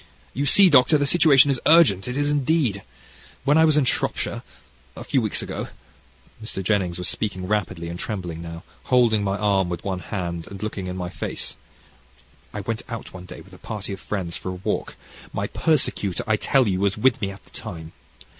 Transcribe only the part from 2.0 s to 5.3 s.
it is indeed. When I was in Shropshire, a few